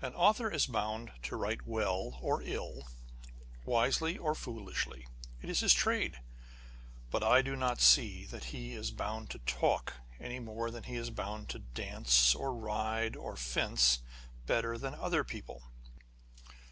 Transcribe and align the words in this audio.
AN 0.00 0.14
author 0.14 0.48
is 0.48 0.66
bound 0.66 1.10
to 1.24 1.34
write 1.34 1.58
â€" 1.58 1.66
well 1.66 2.18
or 2.22 2.40
illj 2.40 2.82
wisely 3.64 4.16
or 4.16 4.32
foolishly: 4.32 5.08
it 5.42 5.50
is 5.50 5.58
his 5.58 5.74
trade. 5.74 6.20
But 7.10 7.24
I 7.24 7.42
do 7.42 7.56
not 7.56 7.80
see 7.80 8.26
that 8.26 8.44
he 8.54 8.74
is 8.74 8.92
bound 8.92 9.28
to 9.30 9.40
talk, 9.40 9.94
any 10.20 10.38
more 10.38 10.70
than 10.70 10.84
he 10.84 10.94
is 10.94 11.10
bound 11.10 11.48
to 11.48 11.58
dance, 11.58 12.32
or 12.32 12.54
ride, 12.54 13.16
or 13.16 13.34
fence 13.36 14.02
better 14.46 14.78
than 14.78 14.94
other 14.94 15.24
people. 15.24 15.64